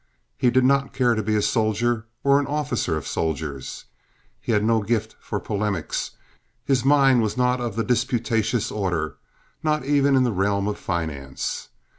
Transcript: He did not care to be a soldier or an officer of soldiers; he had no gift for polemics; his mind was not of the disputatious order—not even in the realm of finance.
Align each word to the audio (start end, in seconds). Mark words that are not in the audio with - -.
He 0.35 0.49
did 0.49 0.65
not 0.65 0.93
care 0.93 1.13
to 1.13 1.21
be 1.21 1.35
a 1.35 1.43
soldier 1.43 2.07
or 2.23 2.39
an 2.39 2.47
officer 2.47 2.97
of 2.97 3.05
soldiers; 3.05 3.85
he 4.39 4.51
had 4.51 4.63
no 4.63 4.81
gift 4.81 5.15
for 5.19 5.39
polemics; 5.39 6.17
his 6.65 6.83
mind 6.83 7.21
was 7.21 7.37
not 7.37 7.61
of 7.61 7.75
the 7.75 7.83
disputatious 7.83 8.71
order—not 8.71 9.85
even 9.85 10.15
in 10.15 10.23
the 10.23 10.31
realm 10.33 10.67
of 10.67 10.79
finance. 10.79 11.69